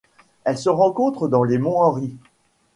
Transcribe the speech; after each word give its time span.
Elle 0.45 0.57
se 0.57 0.69
rencontre 0.69 1.27
dans 1.27 1.43
les 1.43 1.59
monts 1.59 1.79
Henry. 1.79 2.17